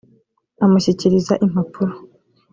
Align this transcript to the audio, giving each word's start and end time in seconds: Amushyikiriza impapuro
Amushyikiriza 0.63 1.33
impapuro 1.45 1.93